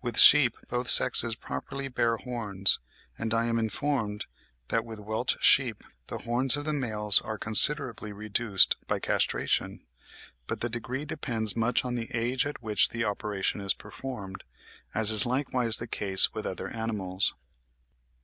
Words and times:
With 0.00 0.16
sheep 0.16 0.56
both 0.68 0.88
sexes 0.88 1.34
properly 1.34 1.88
bear 1.88 2.18
horns; 2.18 2.78
and 3.18 3.34
I 3.34 3.46
am 3.46 3.58
informed 3.58 4.26
that 4.68 4.84
with 4.84 5.00
Welch 5.00 5.42
sheep 5.44 5.82
the 6.06 6.18
horns 6.18 6.56
of 6.56 6.64
the 6.64 6.72
males 6.72 7.20
are 7.20 7.36
considerably 7.36 8.12
reduced 8.12 8.76
by 8.86 9.00
castration; 9.00 9.84
but 10.46 10.60
the 10.60 10.68
degree 10.70 11.04
depends 11.04 11.56
much 11.56 11.84
on 11.84 11.96
the 11.96 12.08
age 12.14 12.46
at 12.46 12.62
which 12.62 12.90
the 12.90 13.02
operation 13.04 13.60
is 13.60 13.74
performed, 13.74 14.44
as 14.94 15.10
is 15.10 15.26
likewise 15.26 15.78
the 15.78 15.88
case 15.88 16.32
with 16.32 16.46
other 16.46 16.68
animals. 16.68 17.34